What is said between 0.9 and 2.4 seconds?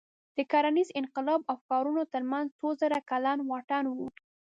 انقلاب او ښارونو تر